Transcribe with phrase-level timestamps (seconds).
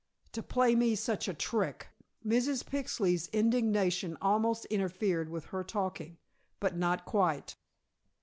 [0.31, 1.89] To play me such a trick!"
[2.25, 2.63] Mrs.
[2.65, 6.17] Pixley's indignation almost interfered with her talking,
[6.59, 7.55] but not quite.